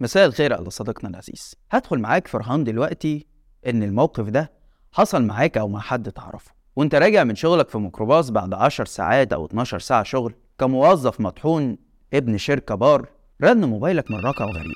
مساء 0.00 0.26
الخير 0.26 0.54
على 0.54 0.70
صديقنا 0.70 1.10
العزيز. 1.10 1.54
هدخل 1.70 1.98
معاك 1.98 2.26
في 2.26 2.36
رهان 2.36 2.64
دلوقتي 2.64 3.26
إن 3.66 3.82
الموقف 3.82 4.28
ده 4.28 4.52
حصل 4.92 5.22
معاك 5.22 5.58
أو 5.58 5.68
مع 5.68 5.80
حد 5.80 6.12
تعرفه. 6.12 6.52
وأنت 6.76 6.94
راجع 6.94 7.24
من 7.24 7.34
شغلك 7.34 7.68
في 7.68 7.78
ميكروباص 7.78 8.30
بعد 8.30 8.54
10 8.54 8.84
ساعات 8.84 9.32
أو 9.32 9.46
12 9.46 9.78
ساعة 9.78 10.02
شغل 10.02 10.34
كموظف 10.58 11.20
مطحون 11.20 11.78
ابن 12.14 12.38
شركة 12.38 12.74
بار 12.74 13.08
رن 13.42 13.64
موبايلك 13.64 14.10
من 14.10 14.16
رقم 14.16 14.44
غريب. 14.44 14.74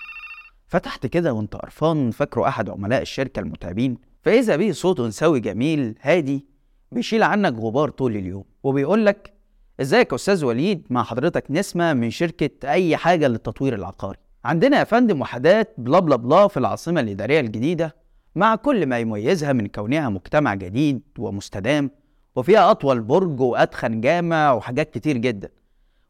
فتحت 0.67 1.07
كده 1.07 1.33
وأنت 1.33 1.57
قرفان 1.57 2.11
فاكره 2.11 2.49
أحد 2.49 2.71
عملاء 2.71 3.03
الشركة 3.03 3.41
المتعبين؟ 3.41 3.99
فإذا 4.23 4.57
به 4.57 4.73
صوت 4.73 5.01
انثوي 5.01 5.41
جميل 5.41 5.95
هادي 6.01 6.47
بيشيل 6.93 7.23
عنك 7.23 7.55
غبار 7.55 7.91
طول 7.91 8.17
اليوم. 8.17 8.45
وبيقول 8.63 9.07
لك 9.07 9.33
إزيك 9.81 10.11
يا 10.11 10.15
أستاذ 10.17 10.45
وليد؟ 10.45 10.87
مع 10.91 11.03
حضرتك 11.03 11.45
نسمة 11.51 11.93
من 11.93 12.11
شركة 12.11 12.71
أي 12.71 12.97
حاجة 12.97 13.29
للتطوير 13.29 13.75
العقاري. 13.75 14.24
عندنا 14.45 14.79
يا 14.79 14.85
فندم 14.85 15.21
وحدات 15.21 15.75
بلا 15.79 15.99
بلا 15.99 16.17
بلا 16.17 16.49
في 16.49 16.57
العاصمة 16.57 17.01
الإدارية 17.01 17.41
الجديدة 17.41 17.97
مع 18.35 18.55
كل 18.55 18.87
ما 18.87 18.99
يميزها 18.99 19.53
من 19.53 19.67
كونها 19.67 20.09
مجتمع 20.09 20.55
جديد 20.55 21.03
ومستدام 21.19 21.91
وفيها 22.37 22.71
أطول 22.71 23.01
برج 23.01 23.41
وأدخن 23.41 24.01
جامع 24.01 24.53
وحاجات 24.53 24.91
كتير 24.91 25.17
جدا. 25.17 25.49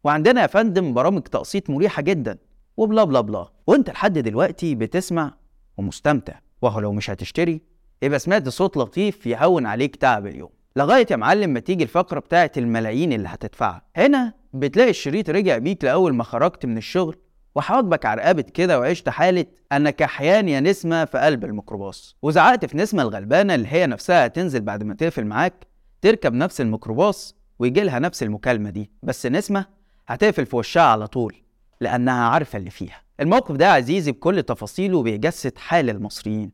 وعندنا 0.05 0.42
يا 0.42 0.46
فندم 0.46 0.94
برامج 0.94 1.22
تقسيط 1.22 1.70
مريحة 1.70 2.02
جدا 2.02 2.38
وبلا 2.77 3.05
بلا 3.05 3.20
بلا. 3.20 3.48
وأنت 3.66 3.91
لحد 3.91 4.18
دلوقتي 4.18 4.74
بتسمع 4.74 5.34
ومستمتع. 5.77 6.34
وهو 6.62 6.80
لو 6.80 6.92
مش 6.92 7.10
هتشتري 7.10 7.60
يبقى 8.02 8.19
سمعت 8.19 8.48
صوت 8.48 8.77
لطيف 8.77 9.27
يهون 9.27 9.66
عليك 9.66 9.96
تعب 9.96 10.27
اليوم. 10.27 10.50
لغاية 10.77 11.06
يا 11.10 11.16
معلم 11.16 11.50
ما 11.50 11.60
تيجي 11.60 11.82
الفقرة 11.84 12.20
بتاعت 12.20 12.58
الملايين 12.58 13.12
اللي 13.12 13.28
هتدفعها. 13.28 13.82
هنا 13.96 14.34
بتلاقي 14.52 14.91
الشريط 14.91 15.30
رجع 15.30 15.58
بيك 15.58 15.84
لأول 15.84 16.14
ما 16.14 16.24
خرجت 16.24 16.66
من 16.66 16.77
الشغل. 16.78 17.16
وحواجبك 17.54 18.06
عرقبت 18.06 18.50
كده 18.50 18.78
وعشت 18.78 19.08
حالة 19.08 19.46
أنك 19.72 20.02
أحيان 20.02 20.48
يا 20.48 20.60
نسمة 20.60 21.04
في 21.04 21.18
قلب 21.18 21.44
الميكروباص. 21.44 22.16
وزعقت 22.22 22.64
في 22.64 22.77
نسمة 22.77 23.02
الغلبانة 23.02 23.55
اللي 23.55 23.69
هي 23.69 23.86
نفسها 23.86 24.27
هتنزل 24.27 24.60
بعد 24.60 24.83
ما 24.83 24.94
تقفل 24.94 25.24
معاك 25.27 25.66
تركب 26.02 26.32
نفس 26.32 26.60
الميكروباص 26.60 27.36
ويجي 27.58 27.80
لها 27.80 27.98
نفس 27.98 28.22
المكالمة 28.22 28.70
دي. 28.70 28.91
بس 29.02 29.27
نسمة 29.27 29.66
هتقفل 30.08 30.47
في 30.47 30.56
وشها 30.56 30.82
على 30.82 31.06
طول 31.06 31.34
لأنها 31.80 32.28
عارفة 32.28 32.56
اللي 32.58 32.70
فيها. 32.70 33.00
الموقف 33.20 33.56
ده 33.56 33.72
عزيزي 33.72 34.12
بكل 34.12 34.42
تفاصيله 34.42 35.02
بيجسد 35.02 35.58
حال 35.58 35.91
المصريين. 35.91 36.50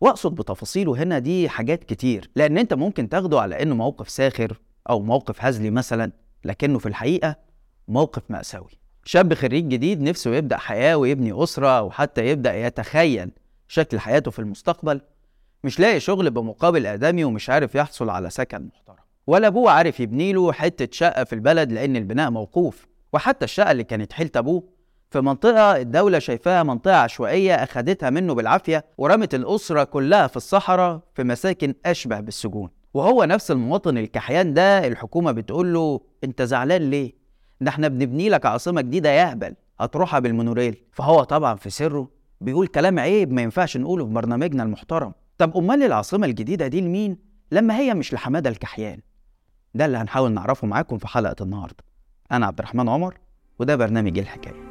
واقصد 0.00 0.34
بتفاصيله 0.34 1.02
هنا 1.02 1.18
دي 1.18 1.48
حاجات 1.48 1.84
كتير 1.84 2.30
لأن 2.36 2.58
أنت 2.58 2.74
ممكن 2.74 3.08
تاخده 3.08 3.40
على 3.40 3.62
إنه 3.62 3.74
موقف 3.74 4.08
ساخر 4.10 4.60
أو 4.90 5.00
موقف 5.02 5.44
هزلي 5.44 5.70
مثلا 5.70 6.12
لكنه 6.44 6.78
في 6.78 6.86
الحقيقة 6.86 7.36
موقف 7.88 8.22
مأساوي. 8.28 8.83
شاب 9.04 9.34
خريج 9.34 9.68
جديد 9.68 10.02
نفسه 10.02 10.34
يبدأ 10.34 10.56
حياة 10.56 10.96
ويبني 10.96 11.42
أسرة 11.42 11.68
أو 11.68 11.90
حتى 11.90 12.26
يبدأ 12.28 12.54
يتخيل 12.66 13.30
شكل 13.68 13.98
حياته 14.00 14.30
في 14.30 14.38
المستقبل. 14.38 15.00
مش 15.64 15.80
لاقي 15.80 16.00
شغل 16.00 16.30
بمقابل 16.30 16.86
آدمي 16.86 17.24
ومش 17.24 17.50
عارف 17.50 17.74
يحصل 17.74 18.10
على 18.10 18.30
سكن 18.30 18.66
محترم. 18.74 19.04
ولا 19.26 19.46
أبوه 19.46 19.70
عارف 19.70 20.00
يبني 20.00 20.32
له 20.32 20.52
حتة 20.52 20.88
شقة 20.92 21.24
في 21.24 21.32
البلد 21.32 21.72
لأن 21.72 21.96
البناء 21.96 22.30
موقوف. 22.30 22.86
وحتى 23.12 23.44
الشقة 23.44 23.70
اللي 23.70 23.84
كانت 23.84 24.12
حيلة 24.12 24.30
أبوه 24.36 24.62
في 25.10 25.20
منطقة 25.20 25.76
الدولة 25.76 26.18
شايفاها 26.18 26.62
منطقة 26.62 26.96
عشوائية 26.96 27.54
أخدتها 27.54 28.10
منه 28.10 28.34
بالعافية 28.34 28.84
ورمت 28.98 29.34
الأسرة 29.34 29.84
كلها 29.84 30.26
في 30.26 30.36
الصحراء 30.36 31.00
في 31.14 31.24
مساكن 31.24 31.74
أشبه 31.86 32.20
بالسجون. 32.20 32.70
وهو 32.94 33.24
نفس 33.24 33.50
المواطن 33.50 33.98
الكحيان 33.98 34.54
ده 34.54 34.86
الحكومة 34.86 35.32
بتقول 35.32 35.74
له 35.74 36.00
أنت 36.24 36.42
زعلان 36.42 36.90
ليه؟ 36.90 37.23
ده 37.64 37.70
إحنا 37.70 37.88
بنبني 37.88 38.28
لك 38.28 38.46
عاصمة 38.46 38.80
جديدة 38.80 39.10
يهبل 39.10 39.54
هتروحها 39.80 40.20
بالمونوريل. 40.20 40.76
فهو 40.92 41.24
طبعا 41.24 41.54
في 41.54 41.70
سره 41.70 42.08
بيقول 42.40 42.66
كلام 42.66 42.98
عيب 42.98 43.32
ما 43.32 43.42
ينفعش 43.42 43.76
نقوله 43.76 44.04
في 44.06 44.12
برنامجنا 44.12 44.62
المحترم. 44.62 45.12
طب 45.38 45.56
أمال 45.56 45.82
العاصمة 45.82 46.26
الجديدة 46.26 46.66
دي 46.66 46.80
لمين؟ 46.80 47.16
لما 47.52 47.78
هي 47.78 47.94
مش 47.94 48.14
لحمادة 48.14 48.50
الكحيان. 48.50 49.00
ده 49.74 49.84
اللي 49.84 49.98
هنحاول 49.98 50.32
نعرفه 50.32 50.66
معاكم 50.66 50.98
في 50.98 51.08
حلقة 51.08 51.42
النهاردة. 51.42 51.84
أنا 52.32 52.46
عبد 52.46 52.58
الرحمن 52.58 52.88
عمر 52.88 53.18
وده 53.58 53.76
برنامج 53.76 54.18
الحكاية. 54.18 54.64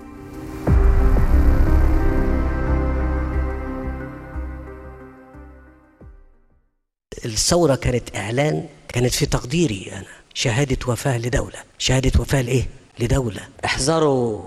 الثورة 7.25 7.75
كانت 7.75 8.15
إعلان 8.15 8.67
كانت 8.87 9.13
في 9.13 9.25
تقديري 9.25 9.91
أنا 9.91 10.05
شهادة 10.33 10.77
وفاة 10.87 11.17
لدولة. 11.17 11.59
شهادة 11.77 12.19
وفاة 12.19 12.41
لإيه؟ 12.41 12.63
لدولة 12.99 13.41
احذروا 13.65 14.41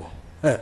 ها. 0.45 0.61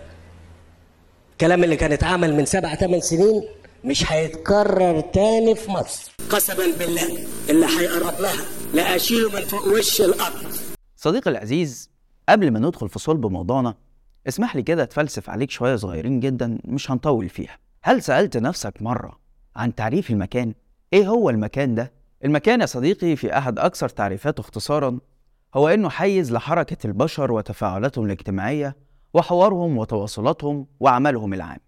الكلام 1.33 1.65
اللي 1.65 1.77
كان 1.77 1.93
اتعمل 1.93 2.35
من 2.35 2.45
سبع 2.45 2.75
ثمان 2.75 3.01
سنين 3.01 3.43
مش 3.85 4.13
هيتكرر 4.13 5.01
تاني 5.01 5.55
في 5.55 5.71
مصر 5.71 6.13
قسما 6.31 6.65
بالله 6.79 7.19
اللي 7.51 7.67
هيقرب 7.67 8.21
لها 8.21 8.45
لا 8.75 8.97
أشيله 8.97 9.31
من 9.31 9.41
فوق 9.41 9.67
وش 9.67 10.01
الأرض 10.01 10.47
صديقي 10.97 11.31
العزيز 11.31 11.91
قبل 12.29 12.51
ما 12.51 12.59
ندخل 12.59 12.89
في 12.89 12.99
صلب 12.99 13.27
موضوعنا 13.27 13.75
اسمح 14.29 14.57
لي 14.57 14.63
كده 14.63 14.83
أتفلسف 14.83 15.31
عليك 15.31 15.51
شوية 15.51 15.77
صغيرين 15.77 16.21
جدا 16.21 16.59
مش 16.65 16.91
هنطول 16.91 17.29
فيها 17.29 17.59
هل 17.83 18.03
سألت 18.03 18.37
نفسك 18.37 18.75
مرة 18.83 19.19
عن 19.57 19.75
تعريف 19.75 20.11
المكان؟ 20.11 20.55
إيه 20.93 21.09
هو 21.09 21.31
المكان 21.31 21.75
ده؟ 21.75 21.93
المكان 22.25 22.61
يا 22.61 22.67
صديقي 22.67 23.17
في 23.17 23.39
أحد 23.39 23.59
أكثر 23.59 23.89
تعريفاته 23.89 24.41
اختصارا 24.41 24.99
هو 25.57 25.69
إنه 25.69 25.89
حيز 25.89 26.33
لحركة 26.33 26.87
البشر 26.87 27.33
وتفاعلاتهم 27.33 28.05
الاجتماعية 28.07 28.77
وحوارهم 29.15 29.79
وتواصلاتهم 29.79 30.67
وعملهم 30.81 31.35
العام. 31.35 31.59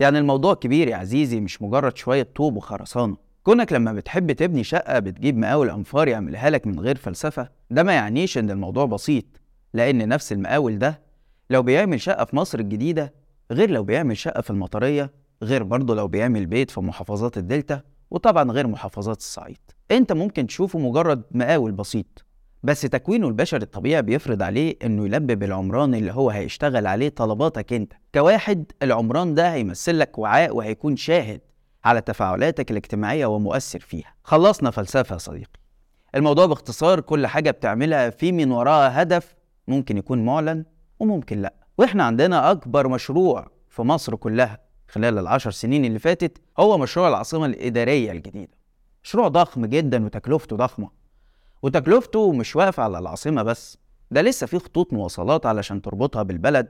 يعني 0.00 0.18
الموضوع 0.18 0.54
كبير 0.54 0.88
يا 0.88 0.96
عزيزي 0.96 1.40
مش 1.40 1.62
مجرد 1.62 1.96
شوية 1.96 2.28
طوب 2.34 2.56
وخرسانة. 2.56 3.16
كونك 3.42 3.72
لما 3.72 3.92
بتحب 3.92 4.32
تبني 4.32 4.64
شقة 4.64 4.98
بتجيب 4.98 5.36
مقاول 5.38 5.70
أنفار 5.70 6.08
يعملها 6.08 6.50
لك 6.50 6.66
من 6.66 6.80
غير 6.80 6.96
فلسفة 6.96 7.48
ده 7.70 7.82
ما 7.82 7.92
يعنيش 7.92 8.38
إن 8.38 8.50
الموضوع 8.50 8.84
بسيط. 8.84 9.24
لأن 9.74 10.08
نفس 10.08 10.32
المقاول 10.32 10.78
ده 10.78 11.00
لو 11.50 11.62
بيعمل 11.62 12.00
شقة 12.00 12.24
في 12.24 12.36
مصر 12.36 12.58
الجديدة 12.58 13.12
غير 13.50 13.70
لو 13.70 13.82
بيعمل 13.84 14.16
شقة 14.16 14.40
في 14.40 14.50
المطرية 14.50 15.10
غير 15.42 15.62
برضه 15.62 15.94
لو 15.94 16.08
بيعمل 16.08 16.46
بيت 16.46 16.70
في 16.70 16.80
محافظات 16.80 17.38
الدلتا 17.38 17.80
وطبعا 18.10 18.52
غير 18.52 18.66
محافظات 18.66 19.16
الصعيد. 19.18 19.58
أنت 19.90 20.12
ممكن 20.12 20.46
تشوفه 20.46 20.78
مجرد 20.78 21.22
مقاول 21.30 21.72
بسيط. 21.72 22.24
بس 22.64 22.80
تكوينه 22.80 23.28
البشري 23.28 23.62
الطبيعي 23.62 24.02
بيفرض 24.02 24.42
عليه 24.42 24.76
إنه 24.84 25.04
يلبب 25.04 25.42
العمران 25.42 25.94
اللي 25.94 26.12
هو 26.12 26.30
هيشتغل 26.30 26.86
عليه 26.86 27.08
طلباتك 27.08 27.72
أنت. 27.72 27.92
كواحد 28.14 28.72
العمران 28.82 29.34
ده 29.34 29.52
هيمثل 29.52 29.98
لك 29.98 30.18
وعاء 30.18 30.56
وهيكون 30.56 30.96
شاهد 30.96 31.40
على 31.84 32.00
تفاعلاتك 32.00 32.70
الاجتماعية 32.70 33.26
ومؤثر 33.26 33.80
فيها. 33.80 34.14
خلصنا 34.24 34.70
فلسفة 34.70 35.12
يا 35.12 35.18
صديقي. 35.18 35.60
الموضوع 36.14 36.46
باختصار 36.46 37.00
كل 37.00 37.26
حاجة 37.26 37.50
بتعملها 37.50 38.10
في 38.10 38.32
من 38.32 38.52
وراها 38.52 39.02
هدف 39.02 39.34
ممكن 39.68 39.96
يكون 39.98 40.24
معلن 40.24 40.64
وممكن 41.00 41.42
لأ. 41.42 41.54
وإحنا 41.78 42.04
عندنا 42.04 42.50
أكبر 42.50 42.88
مشروع 42.88 43.50
في 43.68 43.82
مصر 43.82 44.16
كلها 44.16 44.58
خلال 44.88 45.18
العشر 45.18 45.50
سنين 45.50 45.84
اللي 45.84 45.98
فاتت 45.98 46.38
هو 46.58 46.78
مشروع 46.78 47.08
العاصمة 47.08 47.46
الإدارية 47.46 48.12
الجديدة. 48.12 48.52
مشروع 49.04 49.28
ضخم 49.28 49.66
جدا 49.66 50.04
وتكلفته 50.04 50.56
ضخمة. 50.56 51.01
وتكلفته 51.62 52.32
مش 52.32 52.56
واقفة 52.56 52.82
على 52.82 52.98
العاصمة 52.98 53.42
بس 53.42 53.78
ده 54.10 54.22
لسه 54.22 54.46
في 54.46 54.58
خطوط 54.58 54.92
مواصلات 54.92 55.46
علشان 55.46 55.82
تربطها 55.82 56.22
بالبلد 56.22 56.68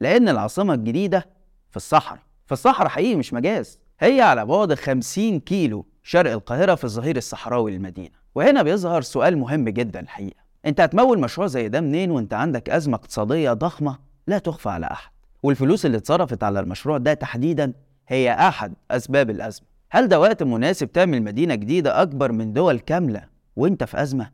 لأن 0.00 0.28
العاصمة 0.28 0.74
الجديدة 0.74 1.26
في 1.70 1.76
الصحراء 1.76 2.20
في 2.46 2.52
الصحراء 2.52 2.88
حقيقي 2.88 3.14
مش 3.16 3.32
مجاز 3.32 3.78
هي 4.00 4.20
على 4.20 4.46
بعد 4.46 4.74
50 4.74 5.40
كيلو 5.40 5.86
شرق 6.02 6.32
القاهرة 6.32 6.74
في 6.74 6.84
الظهير 6.84 7.16
الصحراوي 7.16 7.72
للمدينة. 7.72 8.08
وهنا 8.34 8.62
بيظهر 8.62 9.02
سؤال 9.02 9.38
مهم 9.38 9.68
جدا 9.68 10.00
الحقيقة 10.00 10.36
أنت 10.66 10.80
هتمول 10.80 11.18
مشروع 11.20 11.46
زي 11.46 11.68
ده 11.68 11.80
منين 11.80 12.10
وأنت 12.10 12.34
عندك 12.34 12.70
أزمة 12.70 12.94
اقتصادية 12.96 13.52
ضخمة 13.52 13.98
لا 14.26 14.38
تخفى 14.38 14.68
على 14.68 14.86
أحد؟ 14.86 15.10
والفلوس 15.42 15.86
اللي 15.86 15.96
اتصرفت 15.96 16.42
على 16.42 16.60
المشروع 16.60 16.98
ده 16.98 17.14
تحديدا 17.14 17.72
هي 18.08 18.32
أحد 18.32 18.74
أسباب 18.90 19.30
الأزمة. 19.30 19.66
هل 19.90 20.08
ده 20.08 20.20
وقت 20.20 20.42
مناسب 20.42 20.92
تعمل 20.92 21.22
مدينة 21.22 21.54
جديدة 21.54 22.02
أكبر 22.02 22.32
من 22.32 22.52
دول 22.52 22.78
كاملة 22.78 23.24
وانت 23.56 23.84
في 23.84 24.02
أزمة؟ 24.02 24.30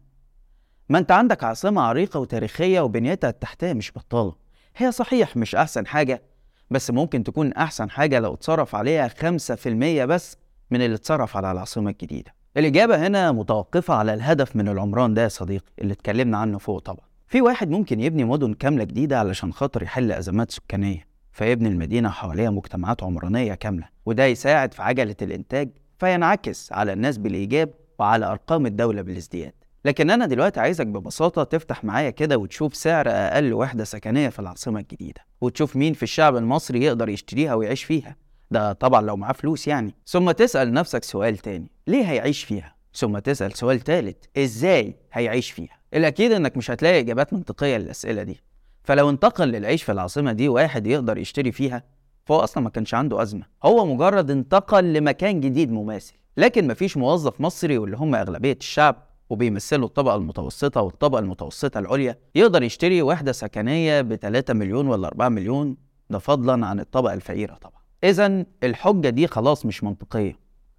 ما 0.88 0.98
انت 0.98 1.10
عندك 1.10 1.44
عاصمة 1.44 1.82
عريقة 1.82 2.20
وتاريخية 2.20 2.80
وبنيتها 2.80 3.30
التحتية 3.30 3.72
مش 3.72 3.92
بطالة. 3.96 4.34
هي 4.76 4.92
صحيح 4.92 5.36
مش 5.36 5.54
أحسن 5.54 5.86
حاجة 5.86 6.22
بس 6.70 6.90
ممكن 6.90 7.24
تكون 7.24 7.52
أحسن 7.52 7.90
حاجة 7.90 8.18
لو 8.20 8.34
اتصرف 8.34 8.74
عليها 8.74 9.08
خمسة 9.08 9.54
في 9.54 9.68
المية 9.68 10.04
بس 10.04 10.36
من 10.70 10.82
اللي 10.82 10.94
اتصرف 10.94 11.36
على 11.36 11.52
العاصمة 11.52 11.90
الجديدة. 11.90 12.34
الإجابة 12.56 13.06
هنا 13.06 13.32
متوقفة 13.32 13.94
على 13.94 14.14
الهدف 14.14 14.56
من 14.56 14.68
العمران 14.68 15.14
ده 15.14 15.22
يا 15.22 15.28
صديقي 15.28 15.72
اللي 15.78 15.92
اتكلمنا 15.92 16.38
عنه 16.38 16.58
فوق 16.58 16.78
طبعا. 16.78 17.06
في 17.26 17.40
واحد 17.42 17.70
ممكن 17.70 18.00
يبني 18.00 18.24
مدن 18.24 18.54
كاملة 18.54 18.84
جديدة 18.84 19.18
علشان 19.18 19.52
خاطر 19.52 19.82
يحل 19.82 20.12
أزمات 20.12 20.50
سكانية 20.50 21.06
فيبني 21.32 21.68
المدينة 21.68 22.08
حواليها 22.08 22.50
مجتمعات 22.50 23.02
عمرانية 23.02 23.54
كاملة 23.54 23.88
وده 24.06 24.24
يساعد 24.24 24.74
في 24.74 24.82
عجلة 24.82 25.16
الإنتاج 25.22 25.70
فينعكس 25.98 26.72
على 26.72 26.92
الناس 26.92 27.18
بالإيجاب 27.18 27.70
وعلى 27.98 28.26
أرقام 28.26 28.66
الدولة 28.66 29.02
بالازدياد. 29.02 29.52
لكن 29.84 30.10
أنا 30.10 30.26
دلوقتي 30.26 30.60
عايزك 30.60 30.86
ببساطة 30.86 31.44
تفتح 31.44 31.84
معايا 31.84 32.10
كده 32.10 32.38
وتشوف 32.38 32.76
سعر 32.76 33.08
أقل 33.08 33.52
وحدة 33.54 33.84
سكنية 33.84 34.28
في 34.28 34.38
العاصمة 34.38 34.80
الجديدة 34.80 35.20
وتشوف 35.40 35.76
مين 35.76 35.92
في 35.92 36.02
الشعب 36.02 36.36
المصري 36.36 36.84
يقدر 36.84 37.08
يشتريها 37.08 37.54
ويعيش 37.54 37.84
فيها. 37.84 38.16
ده 38.50 38.72
طبعا 38.72 39.00
لو 39.00 39.16
معاه 39.16 39.32
فلوس 39.32 39.68
يعني. 39.68 39.94
ثم 40.06 40.30
تسأل 40.30 40.72
نفسك 40.72 41.04
سؤال 41.04 41.36
تاني 41.36 41.70
ليه 41.86 42.04
هيعيش 42.10 42.44
فيها؟ 42.44 42.74
ثم 42.94 43.18
تسأل 43.18 43.52
سؤال 43.52 43.80
تالت 43.80 44.28
إزاي 44.38 44.96
هيعيش 45.12 45.50
فيها؟ 45.50 45.78
الأكيد 45.94 46.32
إنك 46.32 46.56
مش 46.56 46.70
هتلاقي 46.70 47.00
إجابات 47.00 47.32
منطقية 47.32 47.76
للأسئلة 47.76 48.22
دي. 48.22 48.40
فلو 48.84 49.10
انتقل 49.10 49.48
للعيش 49.48 49.82
في 49.82 49.92
العاصمة 49.92 50.32
دي 50.32 50.48
واحد 50.48 50.86
يقدر 50.86 51.18
يشتري 51.18 51.52
فيها 51.52 51.82
فهو 52.26 52.38
أصلا 52.38 52.64
ما 52.64 52.70
كانش 52.70 52.94
عنده 52.94 53.22
أزمة. 53.22 53.44
هو 53.64 53.86
مجرد 53.86 54.30
انتقل 54.30 54.92
لمكان 54.92 55.40
جديد 55.40 55.72
مماثل. 55.72 56.14
لكن 56.38 56.66
مفيش 56.68 56.96
موظف 56.96 57.40
مصري 57.40 57.78
واللي 57.78 57.96
هم 57.96 58.14
أغلبية 58.14 58.56
الشعب 58.60 58.96
وبيمثلوا 59.30 59.86
الطبقة 59.86 60.14
المتوسطة 60.16 60.80
والطبقة 60.80 61.18
المتوسطة 61.18 61.78
العليا 61.78 62.18
يقدر 62.34 62.62
يشتري 62.62 63.02
وحدة 63.02 63.32
سكنية 63.32 64.00
ب 64.00 64.14
3 64.14 64.54
مليون 64.54 64.86
ولا 64.86 65.08
4 65.08 65.28
مليون 65.28 65.76
ده 66.10 66.18
فضلا 66.18 66.66
عن 66.66 66.80
الطبقة 66.80 67.14
الفقيرة 67.14 67.54
طبعا. 67.54 67.80
إذا 68.04 68.44
الحجة 68.62 69.08
دي 69.08 69.26
خلاص 69.26 69.66
مش 69.66 69.84
منطقية 69.84 70.38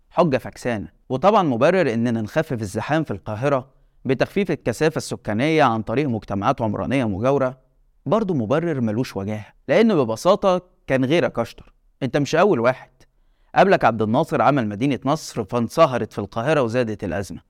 حجة 0.09 0.37
فكسانة. 0.37 0.87
وطبعا 1.09 1.43
مبرر 1.43 1.93
إننا 1.93 2.21
نخفف 2.21 2.61
الزحام 2.61 3.03
في 3.03 3.11
القاهرة 3.11 3.67
بتخفيف 4.05 4.51
الكثافة 4.51 4.97
السكانية 4.97 5.63
عن 5.63 5.81
طريق 5.81 6.07
مجتمعات 6.09 6.61
عمرانية 6.61 7.05
مجاورة 7.05 7.57
برضه 8.05 8.33
مبرر 8.33 8.81
ملوش 8.81 9.17
وجاهة 9.17 9.45
لأن 9.67 9.95
ببساطة 9.95 10.61
كان 10.87 11.05
غيرك 11.05 11.39
أشطر 11.39 11.73
أنت 12.03 12.17
مش 12.17 12.35
أول 12.35 12.59
واحد. 12.59 12.89
قبلك 13.55 13.85
عبد 13.85 14.01
الناصر 14.01 14.41
عمل 14.41 14.67
مدينة 14.67 14.99
نصر 15.05 15.43
فانصهرت 15.43 16.13
في 16.13 16.19
القاهرة 16.19 16.61
وزادت 16.61 17.03
الأزمة. 17.03 17.41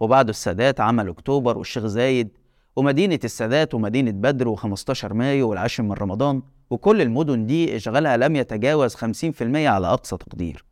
وبعده 0.00 0.30
السادات 0.30 0.80
عمل 0.80 1.08
أكتوبر 1.08 1.58
والشيخ 1.58 1.86
زايد 1.86 2.28
ومدينة 2.76 3.18
السادات 3.24 3.74
ومدينة 3.74 4.10
بدر 4.10 4.56
و15 4.56 5.04
مايو 5.04 5.48
والعاشر 5.48 5.82
من 5.82 5.92
رمضان 5.92 6.42
وكل 6.70 7.00
المدن 7.02 7.46
دي 7.46 7.76
إشغالها 7.76 8.16
لم 8.16 8.36
يتجاوز 8.36 8.94
50% 8.94 9.02
على 9.42 9.86
أقصى 9.86 10.16
تقدير. 10.16 10.64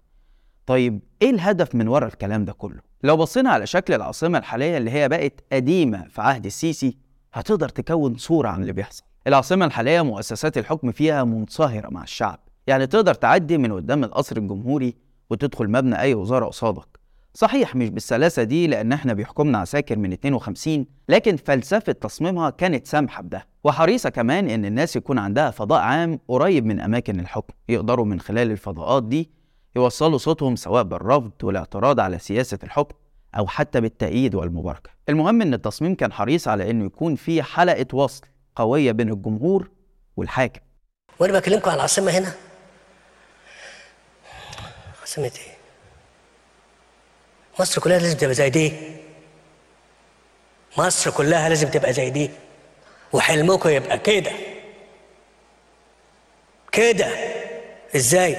طيب 0.67 1.01
إيه 1.23 1.31
الهدف 1.31 1.75
من 1.75 1.89
ورا 1.89 2.07
الكلام 2.07 2.45
ده 2.45 2.53
كله؟ 2.53 2.81
لو 3.03 3.17
بصينا 3.17 3.51
على 3.51 3.67
شكل 3.67 3.95
العاصمة 3.95 4.39
الحالية 4.39 4.77
اللي 4.77 4.91
هي 4.91 5.09
بقت 5.09 5.33
قديمة 5.53 6.09
في 6.09 6.21
عهد 6.23 6.47
السيسي 6.47 6.97
هتقدر 7.33 7.69
تكون 7.69 8.17
صورة 8.17 8.49
عن 8.49 8.61
اللي 8.63 8.73
بيحصل. 8.73 9.03
العاصمة 9.27 9.65
الحالية 9.67 10.03
مؤسسات 10.03 10.59
الحكم 10.59 10.93
فيها 10.93 11.25
منصهرة 11.25 11.89
مع 11.91 12.03
الشعب. 12.03 12.39
يعني 12.67 12.87
تقدر 12.87 13.15
تعدي 13.15 13.59
من 13.59 13.73
قدام 13.73 14.05
القصر 14.05 14.37
الجمهوري 14.37 14.95
وتدخل 15.31 15.69
مبنى 15.71 16.01
أي 16.01 16.15
وزارة 16.15 16.47
قصادك. 16.47 17.01
صحيح 17.35 17.77
مش 17.77 17.89
بالسلاسة 17.91 18.43
دي 18.43 18.67
لأن 18.67 18.93
إحنا 18.93 19.13
بيحكمنا 19.13 19.59
عساكر 19.59 19.99
من 19.99 20.13
52 20.13 20.87
لكن 21.09 21.37
فلسفة 21.37 21.93
تصميمها 21.93 22.51
كانت 22.51 22.87
سامحة 22.87 23.23
بده. 23.23 23.47
وحريصة 23.65 24.11
كمان 24.11 24.49
إن 24.49 24.65
الناس 24.65 24.97
يكون 24.97 25.19
عندها 25.19 25.51
فضاء 25.51 25.81
عام 25.81 26.19
قريب 26.29 26.67
من 26.67 26.81
أماكن 26.81 27.21
الحكم. 27.21 27.55
يقدروا 27.69 28.05
من 28.05 28.21
خلال 28.21 28.51
الفضاءات 28.51 29.03
دي 29.03 29.31
يوصلوا 29.77 30.19
صوتهم 30.19 30.57
سواء 30.57 30.83
بالرفض 30.83 31.33
والاعتراض 31.43 32.01
على 32.01 32.19
سياسة 32.19 32.59
الحكم 32.65 32.95
أو 33.39 33.47
حتى 33.47 33.81
بالتأييد 33.81 34.35
والمباركة. 34.35 34.91
المهم 35.09 35.43
إن 35.43 35.55
التصميم 35.55 35.95
كان 35.95 36.13
حريص 36.13 36.49
على 36.49 36.71
إنه 36.71 36.85
يكون 36.85 37.15
في 37.15 37.43
حلقة 37.43 37.87
وصل 37.93 38.23
قوية 38.57 38.93
بين 38.93 39.09
الجمهور 39.09 39.71
والحاكم. 40.17 40.61
وأنا 41.19 41.39
بكلمكم 41.39 41.71
على 41.71 41.77
العاصمة 41.77 42.11
هنا؟ 42.11 42.33
عاصمه 45.13 45.25
إيه 45.25 45.57
مصر 47.61 47.81
كلها 47.81 47.99
لازم 47.99 48.17
تبقى 48.17 48.35
زي 48.35 48.51
دي. 48.51 48.73
مصر 50.79 51.11
كلها 51.11 51.49
لازم 51.49 51.69
تبقى 51.69 51.93
زي 51.93 52.11
دي. 52.11 52.31
وحلمكم 53.13 53.69
يبقى 53.69 53.99
كده. 53.99 54.31
كده. 56.73 57.07
إزاي؟ 57.97 58.37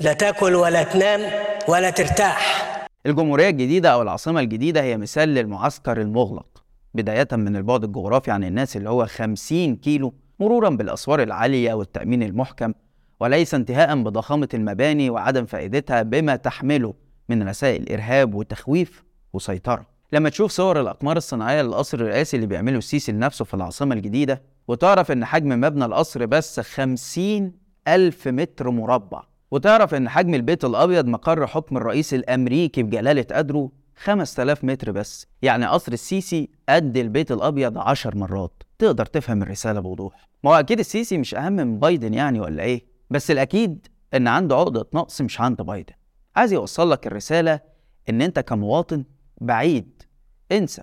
لا 0.00 0.12
تاكل 0.12 0.54
ولا 0.54 0.82
تنام 0.82 1.44
ولا 1.68 1.90
ترتاح. 1.90 2.64
الجمهورية 3.06 3.48
الجديدة 3.48 3.88
أو 3.92 4.02
العاصمة 4.02 4.40
الجديدة 4.40 4.82
هي 4.82 4.96
مثال 4.96 5.28
للمعسكر 5.28 6.00
المغلق 6.00 6.46
بداية 6.94 7.28
من 7.32 7.56
البعد 7.56 7.84
الجغرافي 7.84 8.30
عن 8.30 8.44
الناس 8.44 8.76
اللي 8.76 8.90
هو 8.90 9.06
50 9.06 9.76
كيلو 9.76 10.14
مرورا 10.40 10.68
بالأسوار 10.70 11.22
العالية 11.22 11.74
والتأمين 11.74 12.22
المحكم. 12.22 12.72
وليس 13.20 13.54
انتهاء 13.54 14.02
بضخامة 14.02 14.48
المباني 14.54 15.10
وعدم 15.10 15.44
فائدتها 15.46 16.02
بما 16.02 16.36
تحمله 16.36 16.94
من 17.28 17.48
رسائل 17.48 17.92
إرهاب 17.92 18.34
وتخويف 18.34 19.04
وسيطرة. 19.32 19.86
لما 20.12 20.28
تشوف 20.28 20.50
صور 20.50 20.80
الأقمار 20.80 21.16
الصناعية 21.16 21.62
للقصر 21.62 21.98
الرئاسي 22.00 22.36
اللي 22.36 22.46
بيعمله 22.46 22.78
السيسي 22.78 23.12
لنفسه 23.12 23.44
في 23.44 23.54
العاصمة 23.54 23.94
الجديدة 23.94 24.42
وتعرف 24.68 25.12
إن 25.12 25.24
حجم 25.24 25.60
مبنى 25.60 25.84
القصر 25.84 26.26
بس 26.26 26.60
50 26.60 27.52
ألف 27.88 28.28
متر 28.28 28.70
مربع. 28.70 29.22
وتعرف 29.50 29.94
إن 29.94 30.08
حجم 30.08 30.34
البيت 30.34 30.64
الأبيض 30.64 31.06
مقر 31.06 31.46
حكم 31.46 31.76
الرئيس 31.76 32.14
الأمريكي 32.14 32.82
بجلالة 32.82 33.26
قدره 33.32 33.70
5000 33.96 34.64
متر 34.64 34.90
بس. 34.92 35.26
يعني 35.42 35.66
قصر 35.66 35.92
السيسي 35.92 36.48
قد 36.68 36.96
البيت 36.96 37.32
الأبيض 37.32 37.78
10 37.78 38.16
مرات. 38.16 38.62
تقدر 38.78 39.06
تفهم 39.06 39.42
الرسالة 39.42 39.80
بوضوح. 39.80 40.28
ما 40.44 40.50
هو 40.50 40.54
أكيد 40.54 40.78
السيسي 40.78 41.18
مش 41.18 41.34
أهم 41.34 41.52
من 41.52 41.78
بايدن 41.78 42.14
يعني 42.14 42.40
ولا 42.40 42.62
إيه؟ 42.62 42.93
بس 43.10 43.30
الأكيد 43.30 43.86
إن 44.14 44.28
عنده 44.28 44.56
عقدة 44.56 44.86
نقص 44.94 45.20
مش 45.20 45.40
عند 45.40 45.62
بايدن. 45.62 45.92
عايز 46.36 46.52
يوصل 46.52 46.90
لك 46.90 47.06
الرسالة 47.06 47.60
إن 48.08 48.22
أنت 48.22 48.38
كمواطن 48.38 49.04
بعيد. 49.40 50.02
انسى. 50.52 50.82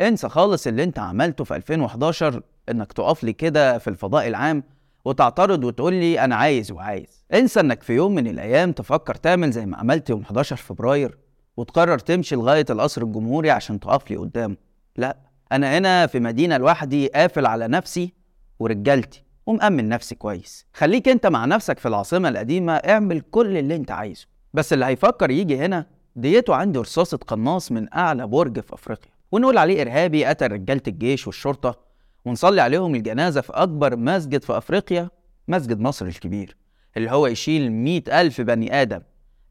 انسى 0.00 0.28
خالص 0.28 0.66
اللي 0.66 0.82
أنت 0.84 0.98
عملته 0.98 1.44
في 1.44 1.56
2011 1.56 2.42
إنك 2.68 2.92
تقف 2.92 3.24
لي 3.24 3.32
كده 3.32 3.78
في 3.78 3.90
الفضاء 3.90 4.28
العام 4.28 4.64
وتعترض 5.04 5.64
وتقول 5.64 5.94
لي 5.94 6.24
أنا 6.24 6.36
عايز 6.36 6.72
وعايز. 6.72 7.24
انسى 7.34 7.60
إنك 7.60 7.82
في 7.82 7.92
يوم 7.92 8.14
من 8.14 8.26
الأيام 8.26 8.72
تفكر 8.72 9.14
تعمل 9.14 9.50
زي 9.50 9.66
ما 9.66 9.76
عملت 9.76 10.10
يوم 10.10 10.22
11 10.22 10.56
فبراير 10.56 11.18
وتقرر 11.56 11.98
تمشي 11.98 12.34
لغاية 12.36 12.66
القصر 12.70 13.02
الجمهوري 13.02 13.50
عشان 13.50 13.80
تقف 13.80 14.10
لي 14.10 14.16
قدامه 14.16 14.56
لا. 14.96 15.16
أنا 15.52 15.78
هنا 15.78 16.06
في 16.06 16.20
مدينة 16.20 16.56
لوحدي 16.56 17.08
قافل 17.08 17.46
على 17.46 17.68
نفسي 17.68 18.14
ورجالتي. 18.58 19.24
ومأمن 19.46 19.88
نفسي 19.88 20.14
كويس. 20.14 20.66
خليك 20.74 21.08
أنت 21.08 21.26
مع 21.26 21.44
نفسك 21.44 21.78
في 21.78 21.88
العاصمة 21.88 22.28
القديمة 22.28 22.72
اعمل 22.72 23.20
كل 23.20 23.56
اللي 23.56 23.76
أنت 23.76 23.90
عايزه. 23.90 24.26
بس 24.54 24.72
اللي 24.72 24.84
هيفكر 24.84 25.30
يجي 25.30 25.58
هنا 25.58 25.86
ديته 26.16 26.54
عنده 26.54 26.80
رصاصة 26.80 27.16
قناص 27.16 27.72
من 27.72 27.94
أعلى 27.94 28.26
برج 28.26 28.60
في 28.60 28.74
أفريقيا. 28.74 29.10
ونقول 29.32 29.58
عليه 29.58 29.82
إرهابي 29.82 30.24
قتل 30.24 30.52
رجالة 30.52 30.82
الجيش 30.88 31.26
والشرطة 31.26 31.78
ونصلي 32.24 32.60
عليهم 32.60 32.94
الجنازة 32.94 33.40
في 33.40 33.52
أكبر 33.52 33.96
مسجد 33.96 34.44
في 34.44 34.56
أفريقيا 34.58 35.10
مسجد 35.48 35.80
مصر 35.80 36.06
الكبير 36.06 36.56
اللي 36.96 37.10
هو 37.10 37.26
يشيل 37.26 37.72
مئة 37.72 38.20
ألف 38.20 38.40
بني 38.40 38.82
آدم. 38.82 39.00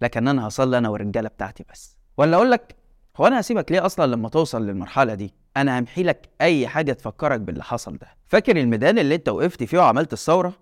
لكن 0.02 0.28
أنا 0.28 0.48
هصلي 0.48 0.78
أنا 0.78 0.90
والرجالة 0.90 1.30
بتاعتي 1.30 1.66
بس. 1.74 1.98
ولا 2.18 2.38
أقول 2.38 2.52
لك 2.52 2.76
هو 3.18 3.27
أنا 3.27 3.39
هسيبك 3.39 3.71
ليه 3.71 3.85
أصلا 3.85 4.11
لما 4.11 4.30
توصل 4.30 4.65
للمرحلة 4.68 5.13
دي؟ 5.13 5.33
أنا 5.57 5.80
همحي 5.80 6.03
لك 6.03 6.30
أي 6.41 6.68
حاجة 6.68 6.94
تفكرك 6.94 7.39
باللي 7.39 7.63
حصل 7.63 7.97
ده. 7.97 8.07
فاكر 8.27 8.57
الميدان 8.57 8.99
اللي 8.99 9.15
أنت 9.15 9.30
وقفت 9.30 9.63
فيه 9.63 9.77
وعملت 9.77 10.13
الثورة؟ 10.13 10.53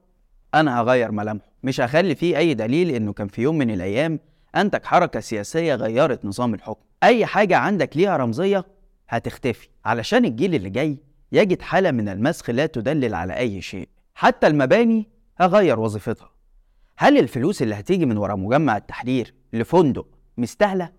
أنا 0.56 0.82
هغير 0.82 1.12
ملامحه. 1.12 1.46
مش 1.64 1.82
هخلي 1.82 2.16
فيه 2.16 2.38
أي 2.38 2.54
دليل 2.54 2.90
إنه 2.90 3.14
كان 3.14 3.28
في 3.28 3.42
يوم 3.42 3.58
من 3.58 3.72
الأيام 3.72 4.20
أنتج 4.56 4.84
حركة 4.86 5.20
سياسية 5.20 5.76
غيرت 5.76 6.26
نظام 6.26 6.54
الحكم. 6.54 6.82
أي 7.04 7.26
حاجة 7.26 7.58
عندك 7.58 7.98
ليها 7.98 8.18
رمزية 8.18 8.66
هتختفي. 9.10 9.68
علشان 9.86 10.26
الجيل 10.26 10.56
اللي 10.56 10.70
جاي 10.70 10.98
يجد 11.32 11.62
حالة 11.62 11.92
من 11.92 12.10
المسخ 12.10 12.50
لا 12.50 12.66
تدلل 12.66 13.14
على 13.14 13.38
أي 13.38 13.62
شيء. 13.62 13.90
حتى 14.16 14.48
المباني 14.48 15.08
هغير 15.38 15.80
وظيفتها. 15.80 16.30
هل 16.98 17.18
الفلوس 17.18 17.62
اللي 17.62 17.76
هتيجي 17.76 18.06
من 18.06 18.18
ورا 18.18 18.36
مجمع 18.36 18.78
التحرير 18.78 19.34
لفندق 19.54 20.08
مستاهلة؟ 20.38 20.99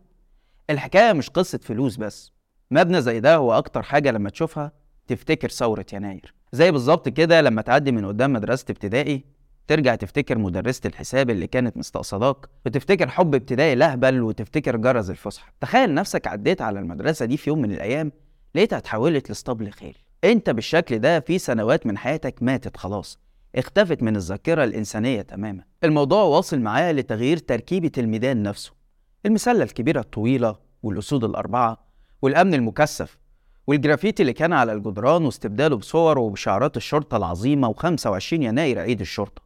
الحكاية 0.71 1.13
مش 1.13 1.31
قصة 1.31 1.59
فلوس 1.63 1.97
بس. 1.97 2.33
مبنى 2.71 3.03
زي 3.03 3.21
ده 3.21 3.37
هو 3.37 3.53
أكتر 3.53 3.83
حاجة 3.83 4.11
لما 4.11 4.31
تشوفها 4.31 4.73
تفتكر 5.07 5.49
ثورة 5.49 5.87
يناير. 5.93 6.35
زي 6.53 6.71
بالظبط 6.71 7.09
كده 7.09 7.41
لما 7.41 7.63
تعدي 7.63 7.93
من 7.93 8.07
قدام 8.07 8.33
مدرسة 8.33 8.65
ابتدائي 8.71 9.25
ترجع 9.67 9.95
تفتكر 9.95 10.39
مدرسة 10.39 10.81
الحساب 10.87 11.31
اللي 11.31 11.47
كانت 11.47 11.77
مستقصداك 11.77 12.37
وتفتكر 12.67 13.09
حب 13.09 13.35
ابتدائي 13.35 13.75
لهبل 13.75 14.23
وتفتكر 14.23 14.77
جرس 14.77 15.11
الفسحة. 15.11 15.53
تخيل 15.61 15.95
نفسك 15.95 16.27
عديت 16.27 16.63
على 16.63 16.79
المدرسة 16.79 17.25
دي 17.27 17.37
في 17.37 17.51
يوم 17.51 17.63
من 17.63 17.73
الأيام 17.73 18.13
لقيتها 18.55 18.77
اتحولت 18.79 19.29
لاسطبل 19.29 19.71
خيل. 19.71 19.97
أنت 20.25 20.51
بالشكل 20.51 20.99
ده 20.99 21.21
في 21.21 21.39
سنوات 21.39 21.87
من 21.87 21.99
حياتك 21.99 22.43
ماتت 22.43 22.77
خلاص. 22.77 23.19
اختفت 23.57 24.03
من 24.03 24.17
الذاكرة 24.17 24.65
الإنسانية 24.65 25.23
تماما. 25.23 25.65
الموضوع 25.85 26.23
واصل 26.23 26.61
معايا 26.61 26.93
لتغيير 26.93 27.37
تركيبة 27.37 27.93
الميدان 27.99 28.43
نفسه. 28.43 28.80
المسلة 29.27 29.63
الكبيرة 29.63 30.01
الطويلة 30.01 30.57
والأسود 30.83 31.25
الأربعة 31.25 31.79
والأمن 32.23 32.55
المكثف 32.55 33.19
والجرافيتي 33.67 34.23
اللي 34.23 34.33
كان 34.33 34.53
على 34.53 34.73
الجدران 34.73 35.25
واستبداله 35.25 35.77
بصور 35.77 36.19
وبشعارات 36.19 36.77
الشرطة 36.77 37.17
العظيمة 37.17 37.75
و25 37.75 38.33
يناير 38.33 38.79
عيد 38.79 39.01
الشرطة. 39.01 39.43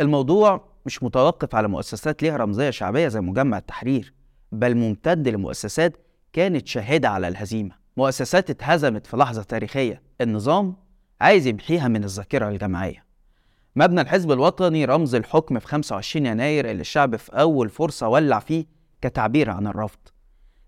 الموضوع 0.00 0.64
مش 0.86 1.02
متوقف 1.02 1.54
على 1.54 1.68
مؤسسات 1.68 2.22
ليها 2.22 2.36
رمزية 2.36 2.70
شعبية 2.70 3.08
زي 3.08 3.20
مجمع 3.20 3.58
التحرير 3.58 4.14
بل 4.52 4.74
ممتد 4.74 5.28
لمؤسسات 5.28 5.96
كانت 6.32 6.66
شاهدة 6.68 7.08
على 7.08 7.28
الهزيمة. 7.28 7.74
مؤسسات 7.96 8.50
اتهزمت 8.50 9.06
في 9.06 9.16
لحظة 9.16 9.42
تاريخية. 9.42 10.02
النظام 10.20 10.76
عايز 11.20 11.46
يمحيها 11.46 11.88
من 11.88 12.04
الذاكرة 12.04 12.48
الجماعية. 12.48 13.04
مبنى 13.76 14.00
الحزب 14.00 14.32
الوطني 14.32 14.84
رمز 14.84 15.14
الحكم 15.14 15.58
في 15.58 15.66
25 15.66 16.26
يناير 16.26 16.70
اللي 16.70 16.80
الشعب 16.80 17.16
في 17.16 17.32
أول 17.32 17.68
فرصة 17.68 18.08
ولع 18.08 18.38
فيه 18.38 18.66
كتعبير 19.02 19.50
عن 19.50 19.66
الرفض. 19.66 19.98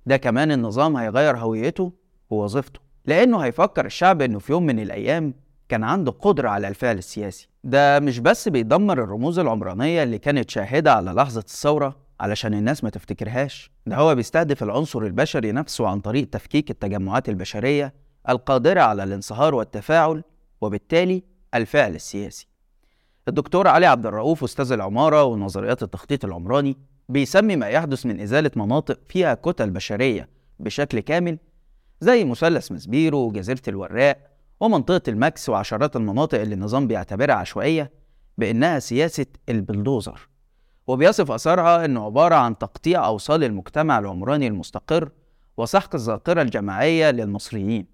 ده 0.06 0.16
كمان 0.16 0.52
النظام 0.52 0.96
هيغير 0.96 1.36
هويته 1.36 1.92
ووظيفته 2.30 2.80
لأنه 3.06 3.38
هيفكر 3.38 3.86
الشعب 3.86 4.22
إنه 4.22 4.38
في 4.38 4.52
يوم 4.52 4.66
من 4.66 4.80
الأيام 4.80 5.34
كان 5.68 5.84
عنده 5.84 6.12
قدرة 6.12 6.48
على 6.48 6.68
الفعل 6.68 6.98
السياسي. 6.98 7.48
ده 7.64 8.00
مش 8.00 8.18
بس 8.18 8.48
بيدمر 8.48 9.02
الرموز 9.04 9.38
العمرانية 9.38 10.02
اللي 10.02 10.18
كانت 10.18 10.50
شاهدة 10.50 10.92
على 10.92 11.10
لحظة 11.10 11.40
الثورة 11.40 11.96
علشان 12.20 12.54
الناس 12.54 12.84
ما 12.84 12.90
تفتكرهاش. 12.90 13.70
ده 13.86 13.96
هو 13.96 14.14
بيستهدف 14.14 14.62
العنصر 14.62 14.98
البشري 15.02 15.52
نفسه 15.52 15.88
عن 15.88 16.00
طريق 16.00 16.30
تفكيك 16.30 16.70
التجمعات 16.70 17.28
البشرية 17.28 17.94
القادرة 18.28 18.80
على 18.80 19.04
الانصهار 19.04 19.54
والتفاعل 19.54 20.22
وبالتالي 20.60 21.22
الفعل 21.54 21.94
السياسي. 21.94 22.48
الدكتور 23.28 23.68
علي 23.68 23.86
عبد 23.86 24.06
الرؤوف 24.06 24.44
أستاذ 24.44 24.72
العمارة 24.72 25.24
ونظريات 25.24 25.82
التخطيط 25.82 26.24
العمراني 26.24 26.76
بيسمي 27.08 27.56
ما 27.56 27.68
يحدث 27.68 28.06
من 28.06 28.20
إزالة 28.20 28.50
مناطق 28.56 28.98
فيها 29.08 29.34
كتل 29.34 29.70
بشرية 29.70 30.28
بشكل 30.60 31.00
كامل 31.00 31.38
زي 32.00 32.24
مثلث 32.24 32.72
مسبيرو 32.72 33.18
وجزيرة 33.18 33.62
الوراق 33.68 34.18
ومنطقة 34.60 35.02
المكس 35.08 35.48
وعشرات 35.48 35.96
المناطق 35.96 36.40
اللي 36.40 36.54
النظام 36.54 36.86
بيعتبرها 36.86 37.34
عشوائية 37.34 37.90
بإنها 38.38 38.78
سياسة 38.78 39.26
البلدوزر. 39.48 40.28
وبيصف 40.86 41.30
أثرها 41.30 41.84
إنه 41.84 42.04
عبارة 42.04 42.34
عن 42.34 42.58
تقطيع 42.58 43.06
أوصال 43.06 43.44
المجتمع 43.44 43.98
العمراني 43.98 44.46
المستقر 44.46 45.10
وسحق 45.56 45.94
الذاكرة 45.94 46.42
الجماعية 46.42 47.10
للمصريين 47.10 47.86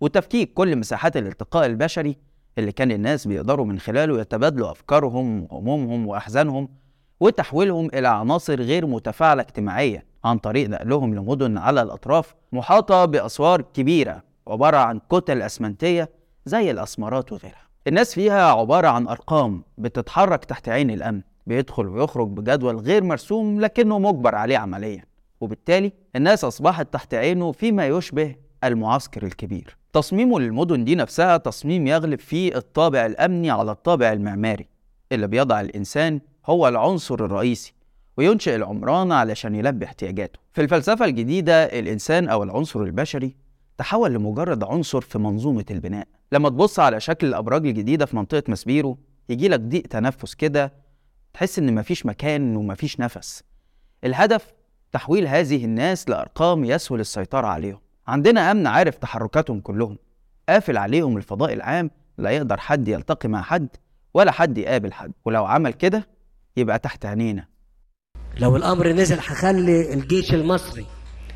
وتفكيك 0.00 0.52
كل 0.52 0.76
مساحات 0.76 1.16
الالتقاء 1.16 1.66
البشري 1.66 2.16
اللي 2.58 2.72
كان 2.72 2.92
الناس 2.92 3.28
بيقدروا 3.28 3.66
من 3.66 3.78
خلاله 3.78 4.20
يتبادلوا 4.20 4.70
أفكارهم 4.70 5.42
وهمومهم 5.42 6.06
وأحزانهم 6.06 6.68
وتحويلهم 7.24 7.88
إلى 7.94 8.08
عناصر 8.08 8.60
غير 8.60 8.86
متفاعلة 8.86 9.42
اجتماعيا 9.42 10.02
عن 10.24 10.38
طريق 10.38 10.68
نقلهم 10.68 11.14
لمدن 11.14 11.58
على 11.58 11.82
الأطراف 11.82 12.34
محاطة 12.52 13.04
بأسوار 13.04 13.60
كبيرة 13.62 14.22
عبارة 14.48 14.76
عن 14.76 15.00
كتل 15.10 15.42
أسمنتية 15.42 16.10
زي 16.46 16.70
الأسمرات 16.70 17.32
وغيرها. 17.32 17.68
الناس 17.86 18.14
فيها 18.14 18.52
عبارة 18.52 18.88
عن 18.88 19.08
أرقام 19.08 19.64
بتتحرك 19.78 20.44
تحت 20.44 20.68
عين 20.68 20.90
الأمن 20.90 21.20
بيدخل 21.46 21.86
ويخرج 21.86 22.28
بجدول 22.28 22.76
غير 22.76 23.04
مرسوم 23.04 23.60
لكنه 23.60 23.98
مجبر 23.98 24.34
عليه 24.34 24.58
عمليا. 24.58 25.04
وبالتالي 25.40 25.92
الناس 26.16 26.44
أصبحت 26.44 26.92
تحت 26.92 27.14
عينه 27.14 27.52
فيما 27.52 27.86
يشبه 27.86 28.34
المعسكر 28.64 29.22
الكبير. 29.22 29.76
تصميمه 29.92 30.40
للمدن 30.40 30.84
دي 30.84 30.94
نفسها 30.94 31.36
تصميم 31.36 31.86
يغلب 31.86 32.18
فيه 32.18 32.56
الطابع 32.56 33.06
الأمني 33.06 33.50
على 33.50 33.70
الطابع 33.70 34.12
المعماري 34.12 34.68
اللي 35.12 35.26
بيضع 35.26 35.60
الإنسان 35.60 36.20
هو 36.46 36.68
العنصر 36.68 37.14
الرئيسي 37.14 37.74
وينشئ 38.16 38.56
العمران 38.56 39.12
علشان 39.12 39.54
يلبي 39.54 39.84
احتياجاته. 39.84 40.38
في 40.52 40.60
الفلسفة 40.60 41.04
الجديدة 41.04 41.64
الإنسان 41.64 42.28
أو 42.28 42.42
العنصر 42.42 42.82
البشري 42.82 43.36
تحول 43.78 44.14
لمجرد 44.14 44.64
عنصر 44.64 45.00
في 45.00 45.18
منظومة 45.18 45.64
البناء. 45.70 46.06
لما 46.32 46.48
تبص 46.48 46.80
على 46.80 47.00
شكل 47.00 47.26
الأبراج 47.26 47.66
الجديدة 47.66 48.06
في 48.06 48.16
منطقة 48.16 48.42
مسبيرو 48.48 48.98
يجيلك 49.28 49.60
ضيق 49.60 49.82
تنفس 49.82 50.34
كده 50.34 50.72
تحس 51.32 51.58
إن 51.58 51.74
مفيش 51.74 52.06
مكان 52.06 52.56
ومفيش 52.56 53.00
نفس. 53.00 53.42
الهدف 54.04 54.52
تحويل 54.92 55.26
هذه 55.26 55.64
الناس 55.64 56.08
لأرقام 56.08 56.64
يسهل 56.64 57.00
السيطرة 57.00 57.46
عليهم. 57.46 57.80
عندنا 58.06 58.50
أمن 58.50 58.66
عارف 58.66 58.96
تحركاتهم 58.96 59.60
كلهم. 59.60 59.98
قافل 60.48 60.76
عليهم 60.76 61.16
الفضاء 61.16 61.52
العام 61.52 61.90
لا 62.18 62.30
يقدر 62.30 62.56
حد 62.56 62.88
يلتقي 62.88 63.28
مع 63.28 63.42
حد 63.42 63.68
ولا 64.14 64.30
حد 64.30 64.58
يقابل 64.58 64.92
حد. 64.92 65.12
ولو 65.24 65.44
عمل 65.44 65.72
كده 65.72 66.13
يبقى 66.56 66.78
تحت 66.78 67.06
عينينا. 67.06 67.44
لو 68.38 68.56
الأمر 68.56 68.88
نزل 68.88 69.18
هخلي 69.18 69.94
الجيش 69.94 70.34
المصري 70.34 70.86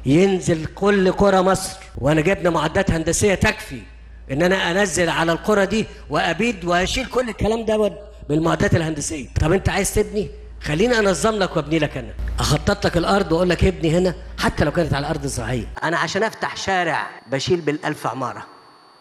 ينزل 0.07 0.67
كل 0.67 1.13
قرى 1.13 1.43
مصر 1.43 1.77
وأنا 1.99 2.21
جبنا 2.21 2.51
معدات 2.51 2.91
هندسية 2.91 3.35
تكفي 3.35 3.83
إن 4.31 4.43
أنا 4.43 4.71
أنزل 4.71 5.09
على 5.09 5.33
القرى 5.33 5.67
دي 5.67 5.87
وأبيد 6.11 6.65
وأشيل 6.65 7.07
كل 7.07 7.29
الكلام 7.29 7.65
ده 7.65 7.99
بالمعدات 8.29 8.75
الهندسية. 8.77 9.29
طب 9.41 9.53
أنت 9.53 9.69
عايز 9.69 9.95
تبني؟ 9.95 10.31
خليني 10.61 10.99
أنظم 10.99 11.35
لك 11.35 11.57
وأبني 11.57 11.79
لك 11.79 11.97
أنا. 11.97 12.15
أخطط 12.39 12.87
لك 12.87 12.97
الأرض 12.97 13.33
وأقول 13.33 13.49
لك 13.51 13.65
ابني 13.65 13.99
هنا 13.99 14.15
حتى 14.39 14.65
لو 14.65 14.71
كانت 14.71 14.95
على 14.95 15.07
الأرض 15.07 15.25
الزراعيه 15.25 15.67
أنا 15.83 15.99
عشان 15.99 16.23
أفتح 16.23 16.57
شارع 16.57 17.07
بشيل 17.33 17.61
بالألف 17.61 18.07
عمارة 18.07 18.47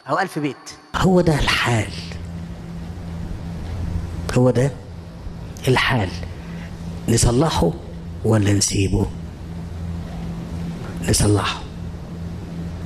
أو 0.10 0.20
ألف 0.20 0.40
بيت. 0.40 0.56
هو 0.96 1.22
ده 1.22 1.40
الحال. 1.40 1.94
هو 4.38 4.50
ده 4.50 4.72
الحال. 5.68 6.10
نصلحه 7.10 7.72
ولا 8.26 8.54
نسيبه؟ 8.54 9.08
نصلحه. 11.10 11.62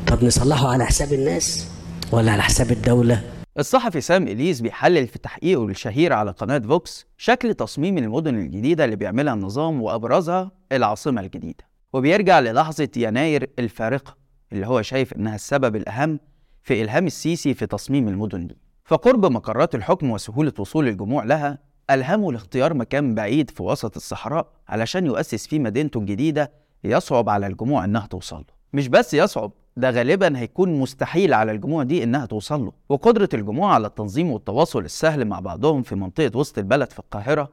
طب 0.08 0.24
نصلحه 0.24 0.68
على 0.70 0.86
حساب 0.86 1.14
الناس 1.14 1.68
ولا 2.12 2.32
على 2.32 2.42
حساب 2.42 2.72
الدولة؟ 2.72 3.24
الصحفي 3.60 4.02
سام 4.02 4.28
إليس 4.28 4.62
بيحلل 4.62 5.08
في 5.08 5.20
تحقيقه 5.20 5.66
الشهير 5.66 6.14
على 6.14 6.32
قناة 6.32 6.60
فوكس 6.60 7.06
شكل 7.18 7.54
تصميم 7.54 7.98
المدن 7.98 8.36
الجديدة 8.36 8.86
اللي 8.86 8.96
بيعملها 8.96 9.34
النظام 9.34 9.82
وأبرزها 9.82 10.52
العاصمة 10.72 11.22
الجديدة. 11.22 11.64
وبيرجع 11.94 12.40
للحظة 12.40 12.90
يناير 12.98 13.50
الفارقة 13.60 14.18
اللي 14.54 14.68
هو 14.68 14.82
شايف 14.82 15.14
إنها 15.14 15.36
السبب 15.36 15.76
الأهم 15.76 16.20
في 16.64 16.82
إلهام 16.82 17.08
السيسي 17.08 17.54
في 17.54 17.66
تصميم 17.66 18.08
المدن 18.08 18.48
دي. 18.48 18.58
فقرب 18.86 19.26
مقرات 19.26 19.76
الحكم 19.76 20.10
وسهولة 20.12 20.54
وصول 20.60 20.88
الجموع 20.88 21.24
لها 21.24 21.71
ألهمه 21.90 22.32
لاختيار 22.32 22.74
مكان 22.74 23.16
بعيد 23.16 23.50
في 23.50 23.64
وسط 23.64 23.96
الصحراء 23.96 24.48
علشان 24.70 25.06
يؤسس 25.06 25.48
فيه 25.48 25.60
مدينته 25.60 26.00
الجديدة 26.00 26.52
يصعب 26.84 27.30
على 27.30 27.48
الجموع 27.48 27.86
إنها 27.86 28.08
توصل 28.08 28.38
له. 28.38 28.46
مش 28.74 28.88
بس 28.88 29.14
يصعب 29.14 29.52
ده 29.78 29.90
غالبا 29.90 30.38
هيكون 30.40 30.80
مستحيل 30.80 31.34
على 31.34 31.52
الجموع 31.52 31.84
دي 31.84 32.04
إنها 32.04 32.26
توصل 32.26 32.66
له. 32.66 32.72
وقدرة 32.90 33.30
الجموع 33.34 33.74
على 33.74 33.88
التنظيم 33.88 34.32
والتواصل 34.32 34.86
السهل 34.86 35.26
مع 35.26 35.40
بعضهم 35.40 35.82
في 35.84 35.96
منطقة 35.96 36.38
وسط 36.38 36.58
البلد 36.58 36.92
في 36.92 37.00
القاهرة 37.00 37.50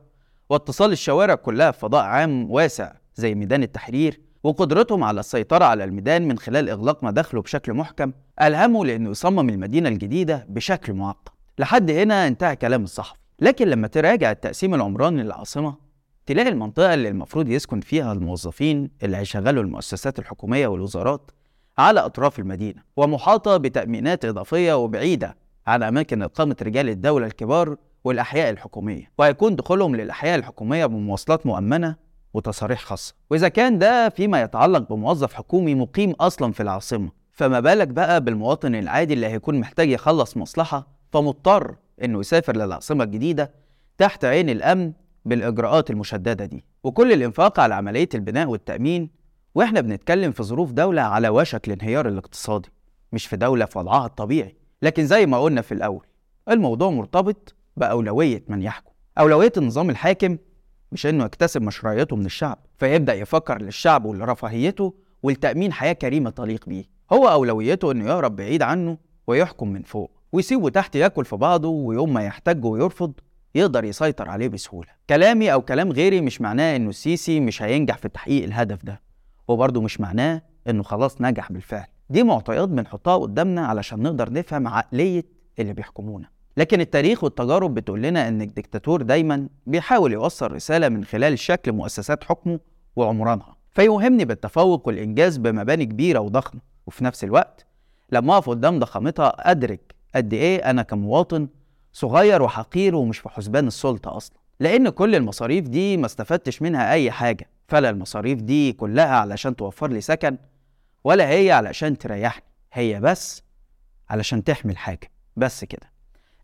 واتصال 0.51 0.93
الشوارع 0.93 1.35
كلها 1.35 1.71
في 1.71 1.79
فضاء 1.79 2.05
عام 2.05 2.51
واسع 2.51 2.93
زي 3.15 3.35
ميدان 3.35 3.63
التحرير 3.63 4.21
وقدرتهم 4.43 5.05
على 5.05 5.21
السيطرة 5.21 5.65
على 5.65 5.85
الميدان 5.85 6.29
من 6.29 6.39
خلال 6.39 6.69
إغلاق 6.69 7.05
مداخله 7.05 7.43
بشكل 7.43 7.75
محكم 7.75 8.13
ألهمه 8.43 8.85
لأنه 8.85 9.11
يصمم 9.11 9.49
المدينة 9.49 9.89
الجديدة 9.89 10.47
بشكل 10.49 10.93
معقد. 10.93 11.29
لحد 11.59 11.91
هنا 11.91 12.27
انتهى 12.27 12.57
كلام 12.57 12.85
الصحفي. 12.85 13.21
لكن 13.41 13.69
لما 13.69 13.89
تراجع 13.89 14.31
التقسيم 14.31 14.75
العمراني 14.75 15.23
للعاصمة 15.23 15.75
تلاقي 16.27 16.49
المنطقة 16.49 16.95
اللي 16.95 17.09
المفروض 17.09 17.49
يسكن 17.49 17.81
فيها 17.81 18.13
الموظفين 18.13 18.91
اللي 19.03 19.17
هيشغلوا 19.17 19.63
المؤسسات 19.63 20.19
الحكومية 20.19 20.67
والوزارات 20.67 21.31
على 21.79 22.01
أطراف 22.01 22.39
المدينة 22.39 22.83
ومحاطة 22.97 23.57
بتأمينات 23.57 24.25
إضافية 24.25 24.75
وبعيدة 24.77 25.37
عن 25.67 25.83
أماكن 25.83 26.23
إقامة 26.23 26.57
رجال 26.63 26.89
الدولة 26.89 27.27
الكبار 27.27 27.77
والأحياء 28.05 28.51
الحكومية. 28.51 29.11
وهيكون 29.19 29.57
دخولهم 29.57 29.97
للأحياء 29.97 30.39
الحكومية 30.39 30.87
بمواصلات 30.87 31.47
مؤمنة 31.47 31.97
وتصاريح 32.35 32.81
خاصة. 32.81 33.15
وإذا 33.31 33.49
كان 33.49 33.79
ده 33.79 34.09
فيما 34.09 34.43
يتعلق 34.43 34.89
بموظف 34.93 35.33
حكومي 35.35 35.75
مقيم 35.75 36.11
أصلا 36.11 36.53
في 36.53 36.63
العاصمة 36.63 37.11
فما 37.33 37.61
بالك 37.61 37.89
بقى 37.89 38.21
بالمواطن 38.25 38.75
العادي 38.75 39.15
اللي 39.15 39.27
هيكون 39.27 39.61
محتاج 39.61 39.89
يخلص 39.91 40.37
مصلحة 40.37 40.87
فمضطر 41.13 41.75
إنه 42.05 42.21
يسافر 42.21 42.57
للعاصمة 42.57 43.05
الجديدة 43.05 43.53
تحت 43.99 44.25
عين 44.25 44.51
الأمن 44.51 44.93
بالإجراءات 45.25 45.91
المشددة 45.91 46.45
دي. 46.45 46.65
وكل 46.85 47.13
الإنفاق 47.13 47.61
على 47.61 47.75
عملية 47.75 48.09
البناء 48.15 48.49
والتأمين 48.49 49.11
وإحنا 49.55 49.81
بنتكلم 49.81 50.33
في 50.33 50.43
ظروف 50.43 50.73
دولة 50.73 51.03
على 51.03 51.29
وشك 51.29 51.69
الانهيار 51.69 52.09
الاقتصادي 52.09 52.69
مش 53.13 53.27
في 53.27 53.37
دولة 53.37 53.65
في 53.65 53.79
وضعها 53.79 54.07
الطبيعي. 54.07 54.57
لكن 54.83 55.07
زي 55.07 55.27
ما 55.27 55.39
قلنا 55.39 55.61
في 55.63 55.73
الأول 55.75 56.07
الموضوع 56.49 56.91
مرتبط 56.91 57.55
بأولوية 57.77 58.45
من 58.49 58.63
يحكم. 58.63 58.91
أولوية 59.19 59.53
النظام 59.57 59.91
الحاكم 59.91 60.37
مش 60.93 61.07
إنه 61.07 61.25
يكتسب 61.25 61.63
مشروعيته 61.63 62.17
من 62.17 62.27
الشعب 62.27 62.59
فيبدأ 62.79 63.15
يفكر 63.15 63.63
للشعب 63.63 64.05
ولرفاهيته 64.05 64.95
ولتأمين 65.23 65.73
حياة 65.73 65.93
كريمة 65.93 66.31
تليق 66.31 66.67
بيه. 66.69 66.85
هو 67.13 67.29
أولويته 67.29 67.93
إنه 67.93 68.07
يهرب 68.09 68.37
بعيد 68.37 68.63
عنه 68.63 68.99
ويحكم 69.27 69.69
من 69.69 69.83
فوق. 69.83 70.11
ويسيبه 70.33 70.71
تحت 70.71 70.97
ياكل 70.97 71.25
في 71.25 71.37
بعضه 71.37 71.69
ويوم 71.69 72.15
ما 72.15 72.23
يحتاج 72.23 72.65
ويرفض 72.65 73.13
يقدر 73.55 73.85
يسيطر 73.85 74.29
عليه 74.31 74.49
بسهولة. 74.49 74.89
كلامي 75.11 75.53
أو 75.53 75.63
كلام 75.63 75.93
غيري 75.93 76.21
مش 76.21 76.41
معناه 76.41 76.77
إنه 76.77 76.89
السيسي 76.89 77.41
مش 77.41 77.63
هينجح 77.63 77.97
في 77.99 78.09
تحقيق 78.09 78.45
الهدف 78.45 78.85
ده 78.85 79.01
وبرضه 79.49 79.81
مش 79.81 80.01
معناه 80.01 80.43
إنه 80.69 80.83
خلاص 80.83 81.21
نجح 81.21 81.53
بالفعل. 81.53 81.87
دي 82.11 82.23
معطيات 82.23 82.69
بنحطها 82.69 83.17
قدامنا 83.17 83.67
علشان 83.67 84.03
نقدر 84.03 84.33
نفهم 84.33 84.69
عقلية 84.69 85.25
اللي 85.59 85.73
بيحكمونا. 85.73 86.29
لكن 86.57 86.81
التاريخ 86.81 87.25
والتجارب 87.25 87.75
بتقول 87.75 88.03
لنا 88.03 88.29
إن 88.29 88.43
الدكتاتور 88.43 89.03
دايما 89.03 89.49
بيحاول 89.67 90.13
يوصل 90.13 90.53
رسالة 90.53 90.89
من 90.89 91.05
خلال 91.05 91.39
شكل 91.39 91.73
مؤسسات 91.73 92.25
حكمه 92.25 92.61
وعمرانها 92.97 93.57
فيوهمني 93.71 94.25
بالتفوق 94.25 94.87
والإنجاز 94.87 95.37
بمباني 95.37 95.85
كبيرة 95.85 96.19
وضخمة. 96.21 96.61
وفي 96.87 97.05
نفس 97.05 97.25
الوقت 97.25 97.67
لما 98.13 98.35
أقف 98.37 98.51
قدام 98.51 98.79
ضخامتها 98.79 99.51
أدرك 99.51 99.95
قد 100.15 100.35
إيه 100.35 100.71
أنا 100.71 100.83
كمواطن 100.83 101.49
صغير 101.93 102.43
وحقير 102.43 102.95
ومش 102.95 103.19
في 103.19 103.29
حسبان 103.29 103.67
السلطة 103.67 104.17
أصلا. 104.17 104.37
لأن 104.61 104.89
كل 104.89 105.15
المصاريف 105.15 105.69
دي 105.69 105.97
ما 105.97 106.07
استفدتش 106.07 106.63
منها 106.63 106.93
أي 106.93 107.11
حاجة. 107.11 107.51
فلا 107.69 107.91
المصاريف 107.91 108.43
دي 108.43 108.73
كلها 108.73 109.17
علشان 109.17 109.57
توفر 109.57 109.91
لي 109.91 110.01
سكن 110.01 110.39
ولا 111.05 111.29
هي 111.29 111.53
علشان 111.53 111.99
تريحني. 111.99 112.43
هي 112.73 113.01
بس 113.01 113.43
علشان 114.11 114.45
تحمل 114.45 114.79
حاجة. 114.79 115.11
بس 115.37 115.65
كده. 115.65 115.93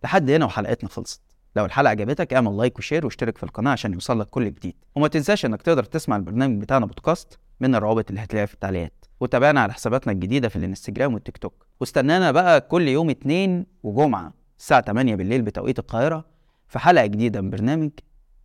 لحد 0.05 0.31
هنا 0.31 0.45
وحلقتنا 0.45 0.91
خلصت. 0.91 1.21
لو 1.57 1.65
الحلقة 1.65 1.91
عجبتك 1.91 2.35
اعمل 2.35 2.57
like 2.57 2.79
و 2.79 2.83
share 2.83 3.05
واشترك 3.05 3.39
في 3.39 3.43
القناة 3.43 3.71
عشان 3.71 3.93
يوصلك 3.93 4.27
كل 4.27 4.45
جديد. 4.45 4.75
وما 4.95 5.09
تنساش 5.09 5.45
إنك 5.45 5.63
تقدر 5.63 5.85
تسمع 5.85 6.17
البرنامج 6.17 6.61
بتاعنا 6.61 6.87
بودكاست 6.87 7.39
من 7.61 7.75
الروابط 7.75 8.09
اللي 8.11 8.21
هتلاقيها 8.23 8.47
في 8.47 8.55
التعليقات. 8.55 9.04
وتابعنا 9.25 9.61
على 9.61 9.73
حساباتنا 9.73 10.13
الجديدة 10.13 10.49
في 10.49 10.57
الانستجرام 10.57 11.15
والتيك 11.15 11.37
توك. 11.39 11.67
واستنانا 11.81 12.33
بقى 12.33 12.61
كل 12.61 12.89
يوم 12.89 13.11
اتنين 13.11 13.67
وجمعة 13.83 14.33
الساعة 14.59 14.81
8 14.81 15.15
بالليل 15.15 15.43
بتوقيت 15.43 15.79
القاهرة 15.79 16.25
في 16.69 16.79
حلقة 16.79 17.07
جديدة 17.07 17.41
من 17.41 17.51
برنامج 17.51 17.91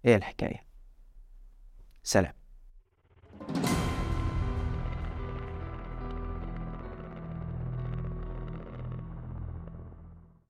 إيه 0.06 0.16
الحكاية؟ 0.16 0.64
سلام. 2.04 2.34